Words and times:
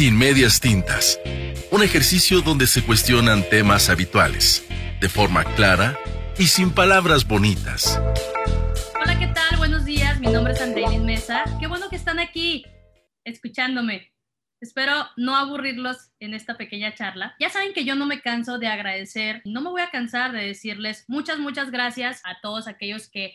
Sin 0.00 0.16
medias 0.16 0.60
tintas. 0.60 1.20
Un 1.70 1.82
ejercicio 1.82 2.40
donde 2.40 2.66
se 2.66 2.82
cuestionan 2.82 3.46
temas 3.50 3.90
habituales, 3.90 4.66
de 4.98 5.10
forma 5.10 5.44
clara 5.56 5.98
y 6.38 6.46
sin 6.46 6.70
palabras 6.70 7.28
bonitas. 7.28 8.00
Hola, 8.98 9.18
¿qué 9.18 9.26
tal? 9.26 9.58
Buenos 9.58 9.84
días. 9.84 10.18
Mi 10.18 10.28
nombre 10.28 10.54
es 10.54 10.60
Andreilin 10.62 11.04
Mesa. 11.04 11.44
Qué 11.60 11.66
bueno 11.66 11.90
que 11.90 11.96
están 11.96 12.18
aquí 12.18 12.64
escuchándome. 13.24 14.10
Espero 14.62 15.06
no 15.18 15.36
aburrirlos 15.36 16.12
en 16.18 16.32
esta 16.32 16.56
pequeña 16.56 16.94
charla. 16.94 17.36
Ya 17.38 17.50
saben 17.50 17.74
que 17.74 17.84
yo 17.84 17.94
no 17.94 18.06
me 18.06 18.22
canso 18.22 18.58
de 18.58 18.68
agradecer, 18.68 19.42
no 19.44 19.60
me 19.60 19.68
voy 19.68 19.82
a 19.82 19.90
cansar 19.90 20.32
de 20.32 20.46
decirles 20.46 21.04
muchas, 21.08 21.38
muchas 21.38 21.70
gracias 21.70 22.22
a 22.24 22.40
todos 22.40 22.68
aquellos 22.68 23.10
que 23.10 23.34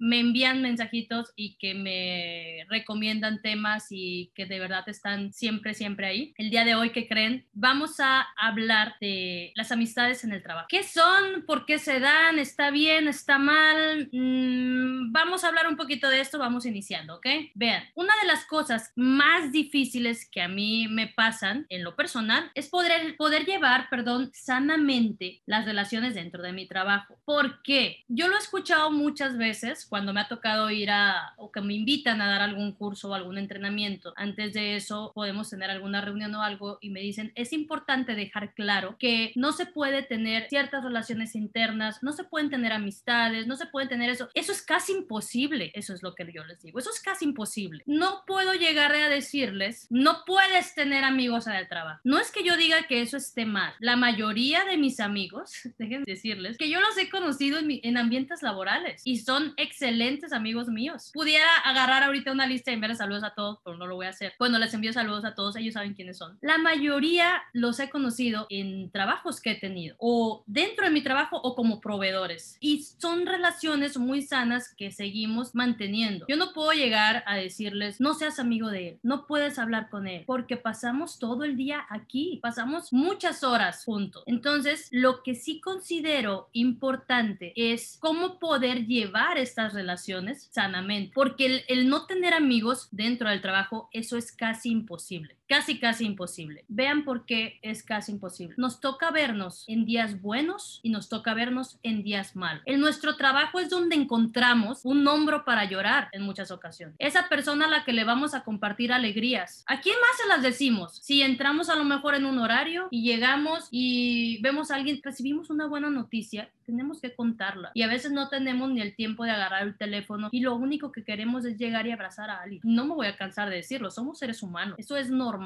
me 0.00 0.18
envían 0.18 0.62
mensajitos 0.62 1.32
y 1.36 1.56
que 1.58 1.74
me 1.74 2.64
recomiendan 2.68 3.42
temas 3.42 3.86
y 3.90 4.32
que 4.34 4.46
de 4.46 4.58
verdad 4.58 4.88
están 4.88 5.32
siempre, 5.32 5.74
siempre 5.74 6.06
ahí. 6.06 6.34
El 6.38 6.50
día 6.50 6.64
de 6.64 6.74
hoy, 6.74 6.90
¿qué 6.90 7.06
creen? 7.06 7.46
Vamos 7.52 8.00
a 8.00 8.26
hablar 8.36 8.96
de 9.00 9.52
las 9.54 9.70
amistades 9.70 10.24
en 10.24 10.32
el 10.32 10.42
trabajo. 10.42 10.66
¿Qué 10.70 10.82
son? 10.82 11.44
¿Por 11.46 11.66
qué 11.66 11.78
se 11.78 12.00
dan? 12.00 12.38
¿Está 12.38 12.70
bien? 12.70 13.08
¿Está 13.08 13.38
mal? 13.38 14.08
Mm, 14.10 15.12
vamos 15.12 15.44
a 15.44 15.48
hablar 15.48 15.68
un 15.68 15.76
poquito 15.76 16.08
de 16.08 16.20
esto, 16.20 16.38
vamos 16.38 16.64
iniciando, 16.64 17.16
¿ok? 17.16 17.26
Vean, 17.54 17.84
una 17.94 18.14
de 18.22 18.26
las 18.26 18.46
cosas 18.46 18.92
más 18.96 19.52
difíciles 19.52 20.28
que 20.30 20.40
a 20.40 20.48
mí 20.48 20.88
me 20.88 21.08
pasan 21.08 21.66
en 21.68 21.84
lo 21.84 21.94
personal 21.94 22.50
es 22.54 22.68
poder, 22.68 23.16
poder 23.18 23.44
llevar, 23.44 23.88
perdón, 23.90 24.30
sanamente 24.32 25.42
las 25.44 25.66
relaciones 25.66 26.14
dentro 26.14 26.42
de 26.42 26.52
mi 26.52 26.66
trabajo. 26.66 27.20
¿Por 27.26 27.62
qué? 27.62 28.04
Yo 28.08 28.28
lo 28.28 28.36
he 28.36 28.38
escuchado 28.38 28.90
muchas 28.90 29.36
veces 29.36 29.89
cuando 29.90 30.12
me 30.12 30.20
ha 30.20 30.28
tocado 30.28 30.70
ir 30.70 30.90
a, 30.90 31.34
o 31.36 31.50
que 31.50 31.60
me 31.60 31.74
invitan 31.74 32.22
a 32.22 32.28
dar 32.28 32.40
algún 32.40 32.72
curso 32.72 33.10
o 33.10 33.14
algún 33.14 33.36
entrenamiento, 33.38 34.14
antes 34.16 34.54
de 34.54 34.76
eso 34.76 35.10
podemos 35.14 35.50
tener 35.50 35.68
alguna 35.68 36.00
reunión 36.00 36.32
o 36.36 36.42
algo 36.42 36.78
y 36.80 36.90
me 36.90 37.00
dicen, 37.00 37.32
es 37.34 37.52
importante 37.52 38.14
dejar 38.14 38.54
claro 38.54 38.96
que 38.98 39.32
no 39.34 39.52
se 39.52 39.66
puede 39.66 40.02
tener 40.02 40.48
ciertas 40.48 40.84
relaciones 40.84 41.34
internas, 41.34 42.02
no 42.02 42.12
se 42.12 42.22
pueden 42.22 42.50
tener 42.50 42.72
amistades, 42.72 43.48
no 43.48 43.56
se 43.56 43.66
puede 43.66 43.88
tener 43.88 44.10
eso. 44.10 44.28
Eso 44.34 44.52
es 44.52 44.62
casi 44.62 44.92
imposible, 44.92 45.72
eso 45.74 45.92
es 45.92 46.02
lo 46.04 46.14
que 46.14 46.30
yo 46.32 46.44
les 46.44 46.62
digo, 46.62 46.78
eso 46.78 46.90
es 46.90 47.00
casi 47.00 47.24
imposible. 47.24 47.82
No 47.86 48.22
puedo 48.26 48.54
llegar 48.54 48.94
a 48.94 49.08
decirles, 49.08 49.88
no 49.90 50.24
puedes 50.24 50.74
tener 50.76 51.02
amigos 51.02 51.48
en 51.48 51.54
el 51.54 51.68
trabajo. 51.68 52.00
No 52.04 52.20
es 52.20 52.30
que 52.30 52.44
yo 52.44 52.56
diga 52.56 52.86
que 52.86 53.02
eso 53.02 53.16
esté 53.16 53.44
mal. 53.44 53.74
La 53.80 53.96
mayoría 53.96 54.64
de 54.64 54.76
mis 54.76 55.00
amigos, 55.00 55.50
dejen 55.78 56.04
decirles, 56.04 56.58
que 56.58 56.70
yo 56.70 56.80
los 56.80 56.96
he 56.96 57.10
conocido 57.10 57.58
en, 57.58 57.80
en 57.82 57.96
ambientes 57.96 58.42
laborales 58.42 59.02
y 59.04 59.18
son 59.18 59.52
ex 59.56 59.79
excelentes 59.80 60.34
amigos 60.34 60.68
míos. 60.68 61.10
Pudiera 61.14 61.46
agarrar 61.64 62.02
ahorita 62.02 62.32
una 62.32 62.46
lista 62.46 62.70
y 62.70 62.74
enviarles 62.74 62.98
saludos 62.98 63.24
a 63.24 63.30
todos, 63.30 63.60
pero 63.64 63.78
no 63.78 63.86
lo 63.86 63.96
voy 63.96 64.06
a 64.06 64.10
hacer. 64.10 64.34
Cuando 64.36 64.58
les 64.58 64.74
envío 64.74 64.92
saludos 64.92 65.24
a 65.24 65.34
todos, 65.34 65.56
ellos 65.56 65.72
saben 65.72 65.94
quiénes 65.94 66.18
son. 66.18 66.36
La 66.42 66.58
mayoría 66.58 67.42
los 67.54 67.80
he 67.80 67.88
conocido 67.88 68.46
en 68.50 68.90
trabajos 68.90 69.40
que 69.40 69.52
he 69.52 69.54
tenido, 69.54 69.96
o 69.98 70.44
dentro 70.46 70.84
de 70.84 70.90
mi 70.90 71.02
trabajo 71.02 71.40
o 71.42 71.54
como 71.54 71.80
proveedores. 71.80 72.58
Y 72.60 72.82
son 72.98 73.24
relaciones 73.24 73.96
muy 73.96 74.20
sanas 74.20 74.74
que 74.74 74.92
seguimos 74.92 75.54
manteniendo. 75.54 76.26
Yo 76.28 76.36
no 76.36 76.52
puedo 76.52 76.72
llegar 76.72 77.24
a 77.26 77.36
decirles, 77.36 78.00
no 78.00 78.12
seas 78.12 78.38
amigo 78.38 78.68
de 78.68 78.88
él, 78.90 78.98
no 79.02 79.26
puedes 79.26 79.58
hablar 79.58 79.88
con 79.88 80.06
él, 80.06 80.24
porque 80.26 80.58
pasamos 80.58 81.18
todo 81.18 81.44
el 81.44 81.56
día 81.56 81.86
aquí, 81.88 82.38
pasamos 82.42 82.92
muchas 82.92 83.42
horas 83.42 83.84
juntos. 83.84 84.24
Entonces, 84.26 84.88
lo 84.90 85.22
que 85.22 85.34
sí 85.34 85.58
considero 85.60 86.50
importante 86.52 87.54
es 87.56 87.96
cómo 87.98 88.38
poder 88.38 88.86
llevar 88.86 89.38
estas 89.38 89.69
relaciones 89.74 90.48
sanamente, 90.50 91.12
porque 91.14 91.64
el, 91.68 91.88
no 91.88 92.06
tener 92.06 92.34
amigos 92.34 92.88
dentro 92.90 93.28
del 93.28 93.40
trabajo, 93.40 93.88
eso 93.92 94.16
es 94.16 94.32
casi 94.32 94.70
imposible, 94.70 95.36
casi, 95.50 95.80
casi 95.80 96.04
imposible. 96.04 96.64
Vean 96.68 97.02
por 97.02 97.26
qué 97.26 97.58
es 97.62 97.82
casi 97.82 98.12
imposible. 98.12 98.54
Nos 98.56 98.78
toca 98.78 99.10
vernos 99.10 99.64
en 99.66 99.84
días 99.84 100.22
buenos 100.22 100.78
y 100.84 100.90
nos 100.90 101.08
toca 101.08 101.34
vernos 101.34 101.80
en 101.82 102.04
días 102.04 102.36
malos. 102.36 102.62
En 102.66 102.78
nuestro 102.78 103.16
trabajo 103.16 103.58
es 103.58 103.68
donde 103.68 103.96
encontramos 103.96 104.84
un 104.84 105.04
hombro 105.08 105.44
para 105.44 105.64
llorar 105.64 106.08
en 106.12 106.22
muchas 106.22 106.52
ocasiones. 106.52 106.94
Esa 107.00 107.28
persona 107.28 107.66
a 107.66 107.68
la 107.68 107.84
que 107.84 107.92
le 107.92 108.04
vamos 108.04 108.32
a 108.32 108.44
compartir 108.44 108.92
alegrías. 108.92 109.64
¿A 109.66 109.80
quién 109.80 109.96
más 110.00 110.16
se 110.22 110.28
las 110.28 110.40
decimos? 110.40 111.00
Si 111.02 111.20
entramos 111.20 111.68
a 111.68 111.74
lo 111.74 111.82
mejor 111.82 112.14
en 112.14 112.26
un 112.26 112.38
horario 112.38 112.86
y 112.92 113.02
llegamos 113.02 113.66
y 113.72 114.40
vemos 114.42 114.70
a 114.70 114.76
alguien, 114.76 115.00
recibimos 115.02 115.50
una 115.50 115.66
buena 115.66 115.90
noticia, 115.90 116.48
tenemos 116.64 117.00
que 117.00 117.12
contarla. 117.12 117.72
Y 117.74 117.82
a 117.82 117.88
veces 117.88 118.12
no 118.12 118.28
tenemos 118.28 118.70
ni 118.70 118.82
el 118.82 118.94
tiempo 118.94 119.24
de 119.24 119.32
agarrar 119.32 119.64
el 119.64 119.76
teléfono 119.76 120.28
y 120.30 120.42
lo 120.42 120.54
único 120.54 120.92
que 120.92 121.02
queremos 121.02 121.44
es 121.44 121.58
llegar 121.58 121.88
y 121.88 121.90
abrazar 121.90 122.30
a 122.30 122.40
alguien. 122.42 122.60
No 122.62 122.84
me 122.84 122.94
voy 122.94 123.08
a 123.08 123.16
cansar 123.16 123.50
de 123.50 123.56
decirlo, 123.56 123.90
somos 123.90 124.20
seres 124.20 124.44
humanos, 124.44 124.76
eso 124.78 124.96
es 124.96 125.10
normal. 125.10 125.39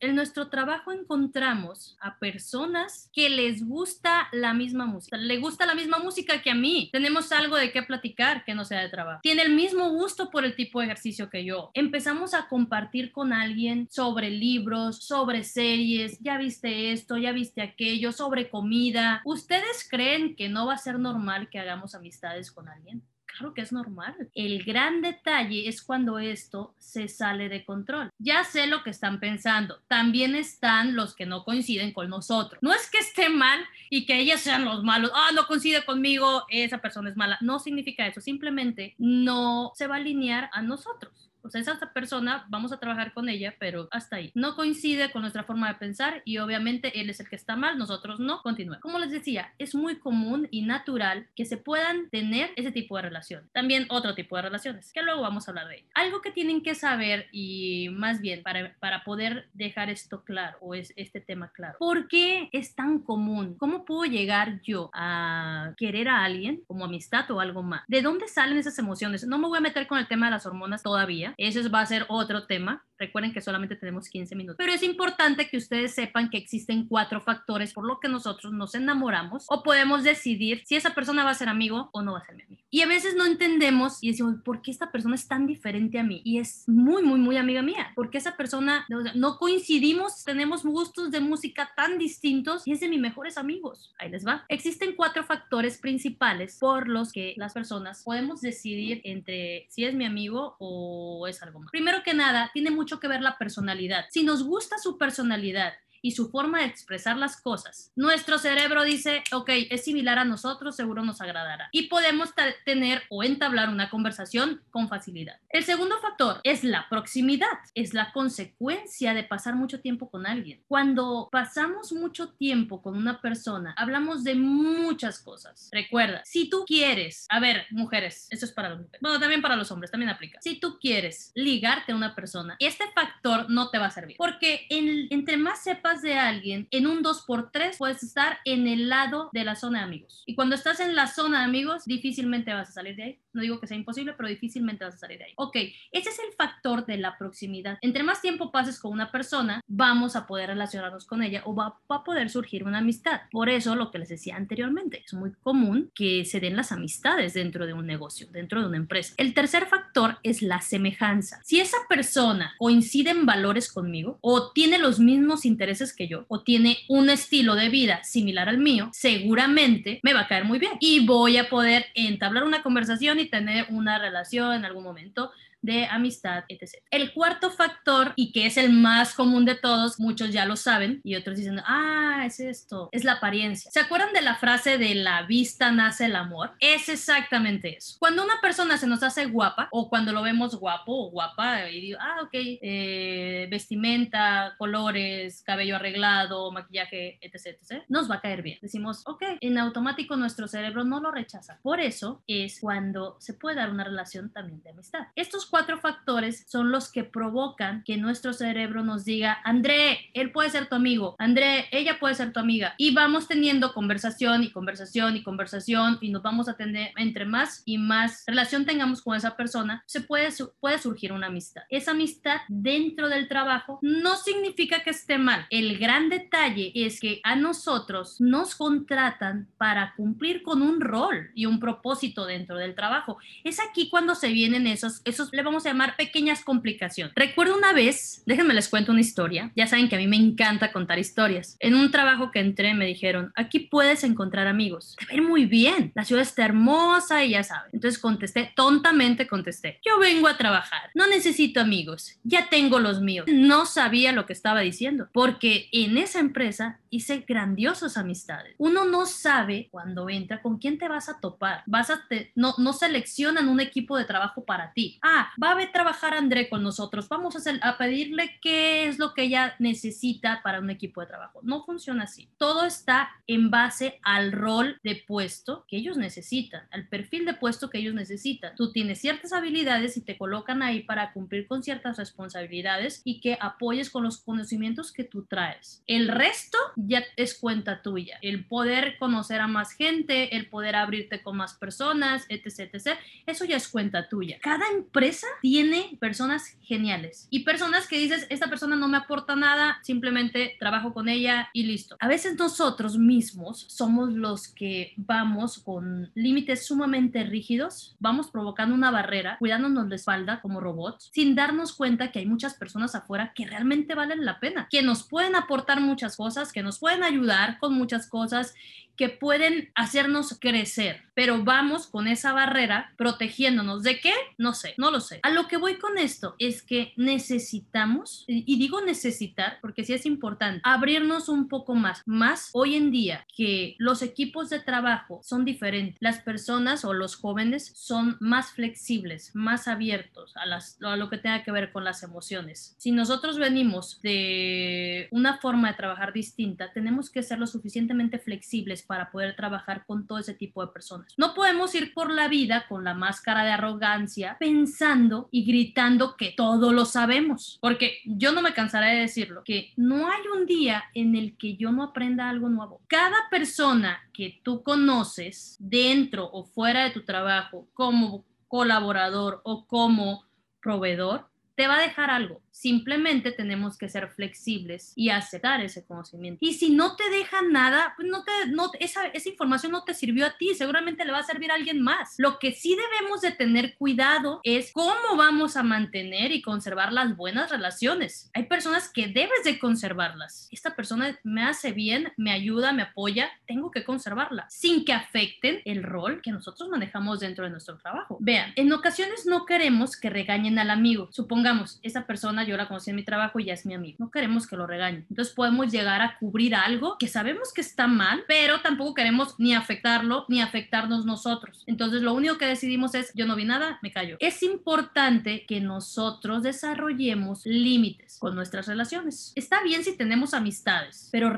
En 0.00 0.14
nuestro 0.14 0.48
trabajo 0.48 0.92
encontramos 0.92 1.96
a 2.00 2.18
personas 2.18 3.10
que 3.12 3.30
les 3.30 3.66
gusta 3.66 4.28
la 4.32 4.54
misma 4.54 4.86
música, 4.86 5.16
le 5.16 5.38
gusta 5.38 5.66
la 5.66 5.74
misma 5.74 5.98
música 5.98 6.42
que 6.42 6.50
a 6.50 6.54
mí, 6.54 6.90
tenemos 6.92 7.32
algo 7.32 7.56
de 7.56 7.72
qué 7.72 7.82
platicar 7.82 8.44
que 8.44 8.54
no 8.54 8.64
sea 8.64 8.80
de 8.80 8.88
trabajo, 8.88 9.20
tiene 9.22 9.42
el 9.42 9.54
mismo 9.54 9.90
gusto 9.90 10.30
por 10.30 10.44
el 10.44 10.54
tipo 10.54 10.80
de 10.80 10.86
ejercicio 10.86 11.30
que 11.30 11.44
yo. 11.44 11.70
Empezamos 11.74 12.34
a 12.34 12.48
compartir 12.48 13.10
con 13.10 13.32
alguien 13.32 13.88
sobre 13.90 14.30
libros, 14.30 15.04
sobre 15.04 15.44
series, 15.44 16.18
ya 16.20 16.38
viste 16.38 16.92
esto, 16.92 17.16
ya 17.16 17.32
viste 17.32 17.62
aquello, 17.62 18.12
sobre 18.12 18.50
comida. 18.50 19.22
¿Ustedes 19.24 19.86
creen 19.88 20.36
que 20.36 20.48
no 20.48 20.66
va 20.66 20.74
a 20.74 20.78
ser 20.78 20.98
normal 20.98 21.48
que 21.50 21.58
hagamos 21.58 21.94
amistades 21.94 22.52
con 22.52 22.68
alguien? 22.68 23.02
Claro 23.28 23.54
que 23.54 23.60
es 23.60 23.72
normal. 23.72 24.14
El 24.34 24.64
gran 24.64 25.02
detalle 25.02 25.68
es 25.68 25.82
cuando 25.82 26.18
esto 26.18 26.74
se 26.78 27.08
sale 27.08 27.48
de 27.48 27.64
control. 27.64 28.10
Ya 28.18 28.42
sé 28.42 28.66
lo 28.66 28.82
que 28.82 28.90
están 28.90 29.20
pensando. 29.20 29.80
También 29.86 30.34
están 30.34 30.96
los 30.96 31.14
que 31.14 31.26
no 31.26 31.44
coinciden 31.44 31.92
con 31.92 32.08
nosotros. 32.08 32.60
No 32.62 32.72
es 32.72 32.90
que 32.90 32.98
esté 32.98 33.28
mal 33.28 33.60
y 33.90 34.06
que 34.06 34.18
ellos 34.18 34.40
sean 34.40 34.64
los 34.64 34.82
malos. 34.82 35.12
Ah, 35.14 35.30
no 35.34 35.46
coincide 35.46 35.84
conmigo, 35.84 36.44
esa 36.48 36.78
persona 36.78 37.10
es 37.10 37.16
mala. 37.16 37.38
No 37.40 37.58
significa 37.58 38.06
eso. 38.06 38.20
Simplemente 38.20 38.94
no 38.98 39.72
se 39.74 39.86
va 39.86 39.96
a 39.96 39.98
alinear 39.98 40.50
a 40.52 40.62
nosotros. 40.62 41.27
O 41.48 41.50
sea, 41.50 41.60
esa 41.60 41.92
persona, 41.92 42.46
vamos 42.48 42.72
a 42.72 42.78
trabajar 42.78 43.12
con 43.12 43.28
ella, 43.28 43.54
pero 43.58 43.88
hasta 43.90 44.16
ahí. 44.16 44.30
No 44.34 44.54
coincide 44.54 45.10
con 45.10 45.22
nuestra 45.22 45.44
forma 45.44 45.68
de 45.68 45.74
pensar 45.74 46.22
y 46.24 46.38
obviamente 46.38 47.00
él 47.00 47.10
es 47.10 47.20
el 47.20 47.28
que 47.28 47.36
está 47.36 47.56
mal, 47.56 47.78
nosotros 47.78 48.20
no. 48.20 48.42
Continúa. 48.42 48.80
Como 48.80 48.98
les 48.98 49.10
decía, 49.10 49.52
es 49.58 49.74
muy 49.74 49.98
común 49.98 50.48
y 50.50 50.62
natural 50.62 51.26
que 51.34 51.44
se 51.44 51.56
puedan 51.56 52.08
tener 52.10 52.50
ese 52.56 52.72
tipo 52.72 52.96
de 52.96 53.02
relación. 53.02 53.48
También 53.52 53.86
otro 53.88 54.14
tipo 54.14 54.36
de 54.36 54.42
relaciones, 54.42 54.92
que 54.92 55.02
luego 55.02 55.22
vamos 55.22 55.46
a 55.46 55.50
hablar 55.50 55.68
de 55.68 55.78
ello. 55.78 55.86
Algo 55.94 56.20
que 56.20 56.30
tienen 56.30 56.62
que 56.62 56.74
saber 56.74 57.26
y 57.32 57.88
más 57.90 58.20
bien 58.20 58.42
para, 58.42 58.74
para 58.80 59.04
poder 59.04 59.48
dejar 59.54 59.90
esto 59.90 60.22
claro 60.24 60.58
o 60.60 60.74
es 60.74 60.92
este 60.96 61.20
tema 61.20 61.50
claro. 61.52 61.78
¿Por 61.78 62.08
qué 62.08 62.48
es 62.52 62.74
tan 62.74 62.98
común? 62.98 63.56
¿Cómo 63.58 63.84
puedo 63.84 64.04
llegar 64.04 64.60
yo 64.62 64.90
a 64.92 65.72
querer 65.76 66.08
a 66.08 66.24
alguien 66.24 66.62
como 66.66 66.84
amistad 66.84 67.30
o 67.30 67.40
algo 67.40 67.62
más? 67.62 67.82
¿De 67.88 68.02
dónde 68.02 68.28
salen 68.28 68.58
esas 68.58 68.78
emociones? 68.78 69.26
No 69.26 69.38
me 69.38 69.48
voy 69.48 69.58
a 69.58 69.62
meter 69.62 69.86
con 69.86 69.98
el 69.98 70.08
tema 70.08 70.26
de 70.26 70.32
las 70.32 70.46
hormonas 70.46 70.82
todavía 70.82 71.34
ese 71.38 71.68
va 71.68 71.80
a 71.80 71.86
ser 71.86 72.06
otro 72.08 72.46
tema. 72.46 72.87
Recuerden 72.98 73.32
que 73.32 73.40
solamente 73.40 73.76
tenemos 73.76 74.08
15 74.08 74.34
minutos. 74.34 74.56
Pero 74.58 74.72
es 74.72 74.82
importante 74.82 75.48
que 75.48 75.56
ustedes 75.56 75.94
sepan 75.94 76.30
que 76.30 76.38
existen 76.38 76.86
cuatro 76.86 77.20
factores 77.20 77.72
por 77.72 77.86
lo 77.86 78.00
que 78.00 78.08
nosotros 78.08 78.52
nos 78.52 78.74
enamoramos 78.74 79.46
o 79.48 79.62
podemos 79.62 80.02
decidir 80.04 80.62
si 80.64 80.76
esa 80.76 80.94
persona 80.94 81.24
va 81.24 81.30
a 81.30 81.34
ser 81.34 81.48
amigo 81.48 81.90
o 81.92 82.02
no 82.02 82.12
va 82.12 82.18
a 82.18 82.26
ser 82.26 82.36
mi 82.36 82.42
amigo. 82.42 82.62
Y 82.70 82.82
a 82.82 82.86
veces 82.86 83.14
no 83.16 83.24
entendemos 83.24 84.02
y 84.02 84.10
decimos, 84.10 84.36
¿por 84.44 84.62
qué 84.62 84.70
esta 84.70 84.90
persona 84.90 85.14
es 85.14 85.26
tan 85.26 85.46
diferente 85.46 85.98
a 85.98 86.02
mí? 86.02 86.20
Y 86.24 86.38
es 86.38 86.64
muy, 86.68 87.02
muy, 87.02 87.18
muy 87.18 87.36
amiga 87.36 87.62
mía. 87.62 87.92
Porque 87.94 88.18
esa 88.18 88.36
persona 88.36 88.86
no 88.88 89.38
coincidimos, 89.38 90.24
tenemos 90.24 90.64
gustos 90.64 91.10
de 91.10 91.20
música 91.20 91.70
tan 91.76 91.98
distintos 91.98 92.66
y 92.66 92.72
es 92.72 92.80
de 92.80 92.88
mis 92.88 93.00
mejores 93.00 93.38
amigos. 93.38 93.94
Ahí 93.98 94.10
les 94.10 94.26
va. 94.26 94.44
Existen 94.48 94.94
cuatro 94.96 95.24
factores 95.24 95.78
principales 95.78 96.58
por 96.58 96.88
los 96.88 97.12
que 97.12 97.34
las 97.36 97.54
personas 97.54 98.02
podemos 98.02 98.40
decidir 98.40 99.00
entre 99.04 99.66
si 99.68 99.84
es 99.84 99.94
mi 99.94 100.04
amigo 100.04 100.56
o 100.58 101.26
es 101.26 101.42
algo 101.42 101.60
más? 101.60 101.70
Primero 101.70 102.02
que 102.02 102.14
nada, 102.14 102.50
tiene 102.52 102.70
mucho 102.70 102.87
que 102.96 103.08
ver 103.08 103.20
la 103.20 103.36
personalidad. 103.36 104.06
Si 104.10 104.24
nos 104.24 104.42
gusta 104.42 104.78
su 104.78 104.96
personalidad 104.96 105.74
y 106.02 106.12
su 106.12 106.30
forma 106.30 106.60
de 106.60 106.66
expresar 106.66 107.16
las 107.16 107.40
cosas. 107.40 107.92
Nuestro 107.96 108.38
cerebro 108.38 108.84
dice, 108.84 109.22
ok, 109.32 109.50
es 109.70 109.84
similar 109.84 110.18
a 110.18 110.24
nosotros, 110.24 110.76
seguro 110.76 111.02
nos 111.02 111.20
agradará. 111.20 111.68
Y 111.72 111.88
podemos 111.88 112.30
tener 112.64 113.02
o 113.10 113.22
entablar 113.22 113.68
una 113.68 113.90
conversación 113.90 114.62
con 114.70 114.88
facilidad. 114.88 115.36
El 115.48 115.64
segundo 115.64 115.98
factor 116.00 116.40
es 116.44 116.64
la 116.64 116.88
proximidad, 116.88 117.46
es 117.74 117.94
la 117.94 118.12
consecuencia 118.12 119.14
de 119.14 119.24
pasar 119.24 119.54
mucho 119.56 119.80
tiempo 119.80 120.10
con 120.10 120.26
alguien. 120.26 120.62
Cuando 120.68 121.28
pasamos 121.30 121.92
mucho 121.92 122.30
tiempo 122.30 122.82
con 122.82 122.96
una 122.96 123.20
persona, 123.20 123.74
hablamos 123.76 124.24
de 124.24 124.34
muchas 124.34 125.20
cosas. 125.20 125.68
Recuerda, 125.72 126.22
si 126.24 126.48
tú 126.48 126.64
quieres, 126.66 127.26
a 127.28 127.40
ver, 127.40 127.66
mujeres, 127.70 128.26
esto 128.30 128.44
es 128.44 128.52
para 128.52 128.70
las 128.70 128.78
mujeres, 128.78 129.00
bueno, 129.00 129.18
también 129.18 129.42
para 129.42 129.56
los 129.56 129.70
hombres, 129.70 129.90
también 129.90 130.10
aplica. 130.10 130.40
Si 130.40 130.60
tú 130.60 130.78
quieres 130.78 131.32
ligarte 131.34 131.92
a 131.92 131.96
una 131.96 132.14
persona, 132.14 132.56
este 132.58 132.84
factor 132.94 133.50
no 133.50 133.70
te 133.70 133.78
va 133.78 133.86
a 133.86 133.90
servir, 133.90 134.16
porque 134.16 134.66
entre 134.70 135.36
más 135.36 135.62
sepas 135.62 135.87
de 135.96 136.14
alguien, 136.14 136.68
en 136.70 136.86
un 136.86 137.02
2x3 137.02 137.76
puedes 137.78 138.02
estar 138.02 138.38
en 138.44 138.66
el 138.68 138.88
lado 138.88 139.30
de 139.32 139.44
la 139.44 139.56
zona 139.56 139.78
de 139.78 139.84
amigos. 139.84 140.22
Y 140.26 140.34
cuando 140.34 140.54
estás 140.54 140.80
en 140.80 140.94
la 140.94 141.06
zona 141.06 141.40
de 141.40 141.44
amigos, 141.46 141.84
difícilmente 141.86 142.52
vas 142.52 142.68
a 142.68 142.72
salir 142.72 142.96
de 142.96 143.02
ahí. 143.02 143.18
No 143.32 143.42
digo 143.42 143.60
que 143.60 143.66
sea 143.66 143.76
imposible, 143.76 144.14
pero 144.14 144.28
difícilmente 144.28 144.84
vas 144.84 144.96
a 144.96 144.98
salir 144.98 145.18
de 145.18 145.24
ahí. 145.24 145.32
Ok, 145.36 145.56
ese 145.92 146.10
es 146.10 146.18
el 146.18 146.34
factor 146.36 146.86
de 146.86 146.98
la 146.98 147.16
proximidad. 147.16 147.78
Entre 147.80 148.02
más 148.02 148.20
tiempo 148.20 148.50
pases 148.50 148.78
con 148.78 148.92
una 148.92 149.10
persona, 149.10 149.62
vamos 149.66 150.16
a 150.16 150.26
poder 150.26 150.48
relacionarnos 150.48 151.06
con 151.06 151.22
ella 151.22 151.42
o 151.44 151.54
va, 151.54 151.78
va 151.90 151.96
a 151.96 152.04
poder 152.04 152.30
surgir 152.30 152.64
una 152.64 152.78
amistad. 152.78 153.22
Por 153.30 153.48
eso, 153.48 153.74
lo 153.74 153.90
que 153.90 153.98
les 153.98 154.08
decía 154.08 154.36
anteriormente, 154.36 155.02
es 155.04 155.14
muy 155.14 155.32
común 155.32 155.90
que 155.94 156.24
se 156.24 156.40
den 156.40 156.56
las 156.56 156.72
amistades 156.72 157.34
dentro 157.34 157.66
de 157.66 157.72
un 157.72 157.86
negocio, 157.86 158.28
dentro 158.30 158.60
de 158.60 158.66
una 158.66 158.76
empresa. 158.76 159.14
El 159.16 159.34
tercer 159.34 159.66
factor 159.66 160.18
es 160.22 160.42
la 160.42 160.60
semejanza. 160.60 161.40
Si 161.44 161.60
esa 161.60 161.78
persona 161.88 162.54
coincide 162.58 163.10
en 163.10 163.26
valores 163.26 163.72
conmigo 163.72 164.18
o 164.20 164.52
tiene 164.52 164.78
los 164.78 164.98
mismos 164.98 165.44
intereses 165.44 165.77
que 165.94 166.08
yo 166.08 166.24
o 166.28 166.42
tiene 166.42 166.78
un 166.88 167.10
estilo 167.10 167.54
de 167.54 167.68
vida 167.68 168.02
similar 168.04 168.48
al 168.48 168.58
mío, 168.58 168.90
seguramente 168.92 170.00
me 170.02 170.14
va 170.14 170.20
a 170.20 170.28
caer 170.28 170.44
muy 170.44 170.58
bien 170.58 170.72
y 170.80 171.06
voy 171.06 171.36
a 171.36 171.48
poder 171.48 171.86
entablar 171.94 172.44
una 172.44 172.62
conversación 172.62 173.18
y 173.20 173.26
tener 173.26 173.66
una 173.70 173.98
relación 173.98 174.54
en 174.54 174.64
algún 174.64 174.84
momento 174.84 175.30
de 175.60 175.86
amistad, 175.86 176.44
etc. 176.48 176.76
El 176.90 177.12
cuarto 177.12 177.50
factor, 177.50 178.12
y 178.16 178.32
que 178.32 178.46
es 178.46 178.56
el 178.56 178.72
más 178.72 179.14
común 179.14 179.44
de 179.44 179.54
todos, 179.54 179.98
muchos 179.98 180.32
ya 180.32 180.44
lo 180.44 180.56
saben, 180.56 181.00
y 181.04 181.16
otros 181.16 181.36
dicen, 181.36 181.60
ah, 181.66 182.22
es 182.26 182.40
esto, 182.40 182.88
es 182.92 183.04
la 183.04 183.12
apariencia. 183.14 183.70
¿Se 183.70 183.80
acuerdan 183.80 184.12
de 184.12 184.22
la 184.22 184.36
frase 184.36 184.78
de 184.78 184.94
la 184.94 185.22
vista 185.22 185.70
nace 185.72 186.06
el 186.06 186.16
amor? 186.16 186.52
Es 186.60 186.88
exactamente 186.88 187.76
eso. 187.76 187.96
Cuando 187.98 188.24
una 188.24 188.40
persona 188.40 188.78
se 188.78 188.86
nos 188.86 189.02
hace 189.02 189.26
guapa, 189.26 189.68
o 189.72 189.88
cuando 189.88 190.12
lo 190.12 190.22
vemos 190.22 190.54
guapo 190.54 190.92
o 190.92 191.10
guapa, 191.10 191.68
y 191.68 191.80
digo, 191.80 191.98
ah, 192.00 192.18
ok, 192.22 192.30
eh, 192.32 193.48
vestimenta, 193.50 194.54
colores, 194.58 195.42
cabello 195.42 195.67
arreglado, 195.76 196.50
maquillaje, 196.52 197.18
etc., 197.20 197.58
etc., 197.60 197.82
nos 197.88 198.10
va 198.10 198.16
a 198.16 198.20
caer 198.20 198.42
bien. 198.42 198.58
Decimos, 198.60 199.02
ok, 199.06 199.22
en 199.40 199.58
automático 199.58 200.16
nuestro 200.16 200.48
cerebro 200.48 200.84
no 200.84 201.00
lo 201.00 201.10
rechaza. 201.10 201.58
Por 201.62 201.80
eso 201.80 202.22
es 202.26 202.60
cuando 202.60 203.16
se 203.20 203.34
puede 203.34 203.56
dar 203.56 203.70
una 203.70 203.84
relación 203.84 204.30
también 204.30 204.62
de 204.62 204.70
amistad. 204.70 205.08
Estos 205.14 205.46
cuatro 205.46 205.78
factores 205.78 206.44
son 206.48 206.70
los 206.70 206.90
que 206.90 207.04
provocan 207.04 207.82
que 207.84 207.96
nuestro 207.96 208.32
cerebro 208.32 208.82
nos 208.84 209.04
diga, 209.04 209.38
André, 209.44 210.10
él 210.14 210.32
puede 210.32 210.50
ser 210.50 210.68
tu 210.68 210.76
amigo, 210.76 211.16
André, 211.18 211.66
ella 211.70 211.98
puede 211.98 212.14
ser 212.14 212.32
tu 212.32 212.40
amiga. 212.40 212.74
Y 212.78 212.94
vamos 212.94 213.28
teniendo 213.28 213.72
conversación 213.72 214.42
y 214.42 214.50
conversación 214.50 215.16
y 215.16 215.22
conversación 215.22 215.98
y 216.00 216.10
nos 216.10 216.22
vamos 216.22 216.48
a 216.48 216.56
tener, 216.56 216.92
entre 216.96 217.24
más 217.24 217.62
y 217.64 217.78
más 217.78 218.24
relación 218.26 218.64
tengamos 218.64 219.02
con 219.02 219.16
esa 219.16 219.36
persona, 219.36 219.82
se 219.86 220.00
puede, 220.00 220.28
puede 220.60 220.78
surgir 220.78 221.12
una 221.12 221.28
amistad. 221.28 221.62
Esa 221.68 221.92
amistad 221.92 222.40
dentro 222.48 223.08
del 223.08 223.28
trabajo 223.28 223.78
no 223.82 224.16
significa 224.16 224.82
que 224.82 224.90
esté 224.90 225.18
mal. 225.18 225.46
El 225.58 225.76
gran 225.76 226.08
detalle 226.08 226.70
es 226.72 227.00
que 227.00 227.20
a 227.24 227.34
nosotros 227.34 228.20
nos 228.20 228.54
contratan 228.54 229.48
para 229.58 229.92
cumplir 229.96 230.44
con 230.44 230.62
un 230.62 230.80
rol 230.80 231.32
y 231.34 231.46
un 231.46 231.58
propósito 231.58 232.26
dentro 232.26 232.58
del 232.58 232.76
trabajo. 232.76 233.18
Es 233.42 233.58
aquí 233.58 233.88
cuando 233.90 234.14
se 234.14 234.28
vienen 234.28 234.68
esos, 234.68 235.00
esos 235.04 235.30
le 235.32 235.42
vamos 235.42 235.66
a 235.66 235.70
llamar 235.70 235.96
pequeñas 235.96 236.44
complicaciones. 236.44 237.12
Recuerdo 237.16 237.56
una 237.56 237.72
vez, 237.72 238.22
déjenme 238.24 238.54
les 238.54 238.68
cuento 238.68 238.92
una 238.92 239.00
historia, 239.00 239.50
ya 239.56 239.66
saben 239.66 239.88
que 239.88 239.96
a 239.96 239.98
mí 239.98 240.06
me 240.06 240.14
encanta 240.14 240.70
contar 240.70 241.00
historias. 241.00 241.56
En 241.58 241.74
un 241.74 241.90
trabajo 241.90 242.30
que 242.30 242.38
entré 242.38 242.74
me 242.74 242.86
dijeron, 242.86 243.32
aquí 243.34 243.58
puedes 243.58 244.04
encontrar 244.04 244.46
amigos. 244.46 244.94
Te 244.96 245.06
ven 245.06 245.24
muy 245.24 245.46
bien, 245.46 245.90
la 245.96 246.04
ciudad 246.04 246.22
está 246.22 246.44
hermosa 246.44 247.24
y 247.24 247.30
ya 247.30 247.42
saben. 247.42 247.70
Entonces 247.72 247.98
contesté, 247.98 248.52
tontamente 248.54 249.26
contesté, 249.26 249.80
yo 249.84 249.98
vengo 249.98 250.28
a 250.28 250.36
trabajar, 250.36 250.92
no 250.94 251.08
necesito 251.08 251.60
amigos, 251.60 252.16
ya 252.22 252.48
tengo 252.48 252.78
los 252.78 253.00
míos. 253.00 253.26
No 253.26 253.66
sabía 253.66 254.12
lo 254.12 254.24
que 254.24 254.34
estaba 254.34 254.60
diciendo, 254.60 255.08
porque 255.12 255.47
en 255.72 255.98
esa 255.98 256.20
empresa 256.20 256.80
hice 256.90 257.24
grandiosas 257.26 257.96
amistades. 257.96 258.54
Uno 258.58 258.84
no 258.84 259.06
sabe 259.06 259.68
cuando 259.70 260.08
entra 260.08 260.42
con 260.42 260.58
quién 260.58 260.78
te 260.78 260.88
vas 260.88 261.08
a 261.08 261.20
topar. 261.20 261.62
Vas 261.66 261.90
a 261.90 262.04
no, 262.34 262.54
no 262.58 262.72
seleccionan 262.72 263.48
un 263.48 263.60
equipo 263.60 263.96
de 263.96 264.04
trabajo 264.04 264.44
para 264.44 264.72
ti. 264.72 264.98
Ah, 265.02 265.30
va 265.42 265.52
a 265.52 265.72
trabajar 265.72 266.14
André 266.14 266.48
con 266.48 266.62
nosotros, 266.62 267.08
vamos 267.08 267.34
a, 267.34 267.38
hacer, 267.38 267.60
a 267.62 267.76
pedirle 267.76 268.38
qué 268.40 268.86
es 268.88 268.98
lo 268.98 269.14
que 269.14 269.24
ella 269.24 269.54
necesita 269.58 270.40
para 270.42 270.60
un 270.60 270.70
equipo 270.70 271.00
de 271.00 271.08
trabajo. 271.08 271.40
No 271.42 271.64
funciona 271.64 272.04
así. 272.04 272.28
Todo 272.38 272.64
está 272.64 273.10
en 273.26 273.50
base 273.50 273.98
al 274.02 274.32
rol 274.32 274.78
de 274.82 275.02
puesto 275.06 275.64
que 275.68 275.76
ellos 275.76 275.96
necesitan, 275.96 276.66
al 276.70 276.88
perfil 276.88 277.24
de 277.24 277.34
puesto 277.34 277.70
que 277.70 277.78
ellos 277.78 277.94
necesitan. 277.94 278.54
Tú 278.56 278.72
tienes 278.72 279.00
ciertas 279.00 279.32
habilidades 279.32 279.96
y 279.96 280.02
te 280.02 280.16
colocan 280.16 280.62
ahí 280.62 280.82
para 280.82 281.12
cumplir 281.12 281.46
con 281.46 281.62
ciertas 281.62 281.96
responsabilidades 281.96 283.02
y 283.04 283.20
que 283.20 283.36
apoyes 283.40 283.90
con 283.90 284.04
los 284.04 284.18
conocimientos 284.18 284.92
que 284.92 285.04
tú 285.04 285.24
traes. 285.24 285.37
El 285.86 286.08
resto 286.08 286.58
ya 286.76 287.02
es 287.16 287.38
cuenta 287.38 287.82
tuya. 287.82 288.18
El 288.22 288.46
poder 288.46 288.98
conocer 288.98 289.40
a 289.40 289.48
más 289.48 289.72
gente, 289.72 290.36
el 290.36 290.48
poder 290.48 290.76
abrirte 290.76 291.22
con 291.22 291.36
más 291.36 291.54
personas, 291.54 292.26
etc, 292.28 292.70
etc. 292.74 292.98
Eso 293.26 293.44
ya 293.44 293.56
es 293.56 293.68
cuenta 293.68 294.08
tuya. 294.08 294.38
Cada 294.40 294.66
empresa 294.70 295.26
tiene 295.40 295.96
personas 296.00 296.56
geniales 296.62 297.26
y 297.30 297.40
personas 297.40 297.86
que 297.86 297.98
dices, 297.98 298.26
esta 298.30 298.48
persona 298.48 298.76
no 298.76 298.88
me 298.88 298.98
aporta 298.98 299.36
nada, 299.36 299.78
simplemente 299.82 300.56
trabajo 300.58 300.92
con 300.92 301.08
ella 301.08 301.48
y 301.52 301.64
listo. 301.64 301.96
A 302.00 302.08
veces 302.08 302.36
nosotros 302.36 302.98
mismos 302.98 303.66
somos 303.68 304.12
los 304.12 304.48
que 304.48 304.92
vamos 304.96 305.58
con 305.58 306.10
límites 306.14 306.66
sumamente 306.66 307.24
rígidos, 307.24 307.96
vamos 307.98 308.30
provocando 308.30 308.74
una 308.74 308.90
barrera, 308.90 309.36
cuidándonos 309.38 309.88
la 309.88 309.96
espalda 309.96 310.40
como 310.40 310.60
robots, 310.60 311.10
sin 311.12 311.34
darnos 311.34 311.74
cuenta 311.74 312.12
que 312.12 312.20
hay 312.20 312.26
muchas 312.26 312.54
personas 312.54 312.94
afuera 312.94 313.32
que 313.34 313.46
realmente 313.46 313.94
valen 313.94 314.24
la 314.24 314.40
pena, 314.40 314.68
que 314.70 314.82
nos 314.82 315.04
pueden 315.28 315.42
aportar 315.42 315.80
muchas 315.80 316.16
cosas, 316.16 316.52
que 316.52 316.62
nos 316.62 316.78
pueden 316.78 317.02
ayudar 317.02 317.58
con 317.58 317.74
muchas 317.74 318.08
cosas 318.08 318.54
que 318.98 319.08
pueden 319.08 319.70
hacernos 319.76 320.36
crecer, 320.40 321.04
pero 321.14 321.44
vamos 321.44 321.86
con 321.86 322.08
esa 322.08 322.32
barrera 322.32 322.92
protegiéndonos. 322.96 323.84
¿De 323.84 324.00
qué? 324.00 324.12
No 324.36 324.52
sé, 324.52 324.74
no 324.76 324.90
lo 324.90 325.00
sé. 325.00 325.20
A 325.22 325.30
lo 325.30 325.46
que 325.46 325.56
voy 325.56 325.78
con 325.78 325.96
esto 325.98 326.34
es 326.38 326.62
que 326.62 326.92
necesitamos, 326.96 328.24
y 328.26 328.58
digo 328.58 328.80
necesitar 328.80 329.58
porque 329.62 329.84
sí 329.84 329.94
es 329.94 330.04
importante, 330.04 330.60
abrirnos 330.64 331.28
un 331.28 331.48
poco 331.48 331.76
más, 331.76 332.02
más 332.06 332.50
hoy 332.52 332.74
en 332.74 332.90
día 332.90 333.24
que 333.36 333.76
los 333.78 334.02
equipos 334.02 334.50
de 334.50 334.58
trabajo 334.58 335.20
son 335.22 335.44
diferentes. 335.44 335.96
Las 336.00 336.18
personas 336.18 336.84
o 336.84 336.92
los 336.92 337.14
jóvenes 337.14 337.70
son 337.76 338.16
más 338.18 338.50
flexibles, 338.50 339.30
más 339.34 339.68
abiertos 339.68 340.36
a, 340.36 340.44
las, 340.44 340.76
a 340.82 340.96
lo 340.96 341.08
que 341.08 341.18
tenga 341.18 341.44
que 341.44 341.52
ver 341.52 341.70
con 341.70 341.84
las 341.84 342.02
emociones. 342.02 342.74
Si 342.78 342.90
nosotros 342.90 343.38
venimos 343.38 344.00
de 344.02 345.06
una 345.12 345.38
forma 345.38 345.68
de 345.68 345.76
trabajar 345.76 346.12
distinta, 346.12 346.72
tenemos 346.72 347.10
que 347.10 347.22
ser 347.22 347.38
lo 347.38 347.46
suficientemente 347.46 348.18
flexibles 348.18 348.82
para 348.88 349.12
poder 349.12 349.36
trabajar 349.36 349.84
con 349.86 350.06
todo 350.06 350.18
ese 350.18 350.34
tipo 350.34 350.64
de 350.64 350.72
personas. 350.72 351.14
No 351.16 351.34
podemos 351.34 351.74
ir 351.74 351.94
por 351.94 352.10
la 352.10 352.26
vida 352.26 352.64
con 352.68 352.82
la 352.82 352.94
máscara 352.94 353.44
de 353.44 353.52
arrogancia 353.52 354.36
pensando 354.40 355.28
y 355.30 355.44
gritando 355.44 356.16
que 356.16 356.32
todo 356.36 356.72
lo 356.72 356.86
sabemos, 356.86 357.58
porque 357.60 357.98
yo 358.06 358.32
no 358.32 358.42
me 358.42 358.54
cansaré 358.54 358.94
de 358.94 359.02
decirlo, 359.02 359.44
que 359.44 359.72
no 359.76 360.10
hay 360.10 360.22
un 360.34 360.46
día 360.46 360.84
en 360.94 361.14
el 361.14 361.36
que 361.36 361.56
yo 361.56 361.70
no 361.70 361.84
aprenda 361.84 362.28
algo 362.28 362.48
nuevo. 362.48 362.80
Cada 362.88 363.28
persona 363.30 364.00
que 364.12 364.40
tú 364.42 364.62
conoces 364.62 365.56
dentro 365.60 366.28
o 366.32 366.44
fuera 366.44 366.84
de 366.84 366.90
tu 366.90 367.04
trabajo 367.04 367.68
como 367.74 368.24
colaborador 368.48 369.42
o 369.44 369.66
como 369.66 370.24
proveedor, 370.62 371.28
te 371.54 371.66
va 371.66 371.76
a 371.76 371.82
dejar 371.82 372.10
algo. 372.10 372.40
Simplemente 372.58 373.30
tenemos 373.30 373.78
que 373.78 373.88
ser 373.88 374.08
flexibles 374.08 374.92
y 374.96 375.10
aceptar 375.10 375.60
ese 375.60 375.84
conocimiento. 375.86 376.38
Y 376.40 376.54
si 376.54 376.70
no 376.70 376.96
te 376.96 377.08
deja 377.08 377.40
nada, 377.42 377.94
pues 377.94 378.08
no 378.08 378.24
te, 378.24 378.32
no, 378.50 378.72
esa, 378.80 379.06
esa 379.06 379.28
información 379.28 379.70
no 379.70 379.84
te 379.84 379.94
sirvió 379.94 380.26
a 380.26 380.36
ti, 380.36 380.52
seguramente 380.56 381.04
le 381.04 381.12
va 381.12 381.18
a 381.18 381.22
servir 381.22 381.52
a 381.52 381.54
alguien 381.54 381.80
más. 381.80 382.16
Lo 382.18 382.40
que 382.40 382.50
sí 382.50 382.76
debemos 382.76 383.20
de 383.20 383.30
tener 383.30 383.76
cuidado 383.76 384.40
es 384.42 384.72
cómo 384.72 385.16
vamos 385.16 385.56
a 385.56 385.62
mantener 385.62 386.32
y 386.32 386.42
conservar 386.42 386.92
las 386.92 387.16
buenas 387.16 387.48
relaciones. 387.52 388.28
Hay 388.34 388.46
personas 388.46 388.88
que 388.88 389.06
debes 389.06 389.44
de 389.44 389.60
conservarlas. 389.60 390.48
Esta 390.50 390.74
persona 390.74 391.16
me 391.22 391.44
hace 391.44 391.70
bien, 391.70 392.12
me 392.16 392.32
ayuda, 392.32 392.72
me 392.72 392.82
apoya, 392.82 393.30
tengo 393.46 393.70
que 393.70 393.84
conservarla 393.84 394.48
sin 394.50 394.84
que 394.84 394.92
afecten 394.92 395.62
el 395.64 395.84
rol 395.84 396.22
que 396.22 396.32
nosotros 396.32 396.68
manejamos 396.68 397.20
dentro 397.20 397.44
de 397.44 397.50
nuestro 397.50 397.78
trabajo. 397.78 398.16
Vean, 398.18 398.52
en 398.56 398.72
ocasiones 398.72 399.26
no 399.26 399.46
queremos 399.46 399.96
que 399.96 400.10
regañen 400.10 400.58
al 400.58 400.70
amigo. 400.70 401.08
Supongamos, 401.12 401.78
esa 401.84 402.04
persona 402.04 402.47
yo 402.48 402.56
la 402.56 402.68
conocí 402.68 402.90
en 402.90 402.96
mi 402.96 403.04
trabajo 403.04 403.38
y 403.38 403.44
ya 403.44 403.54
es 403.54 403.66
mi 403.66 403.74
amigo. 403.74 403.96
No 403.98 404.10
queremos 404.10 404.46
que 404.46 404.56
lo 404.56 404.66
regañen. 404.66 405.06
Entonces 405.10 405.34
podemos 405.34 405.70
llegar 405.70 406.02
a 406.02 406.18
cubrir 406.18 406.54
algo 406.54 406.96
que 406.98 407.08
sabemos 407.08 407.52
que 407.52 407.60
está 407.60 407.86
mal, 407.86 408.24
pero 408.26 408.60
tampoco 408.60 408.94
queremos 408.94 409.34
ni 409.38 409.54
afectarlo 409.54 410.24
ni 410.28 410.40
afectarnos 410.40 411.04
nosotros. 411.04 411.64
Entonces 411.66 412.02
lo 412.02 412.14
único 412.14 412.38
que 412.38 412.46
decidimos 412.46 412.94
es, 412.94 413.12
yo 413.14 413.26
no 413.26 413.36
vi 413.36 413.44
nada, 413.44 413.78
me 413.82 413.92
callo. 413.92 414.16
Es 414.20 414.42
importante 414.42 415.46
que 415.46 415.60
nosotros 415.60 416.42
desarrollemos 416.42 417.44
límites 417.44 418.18
con 418.18 418.34
nuestras 418.34 418.66
relaciones. 418.66 419.32
Está 419.34 419.62
bien 419.62 419.84
si 419.84 419.96
tenemos 419.96 420.34
amistades, 420.34 421.08
pero 421.12 421.32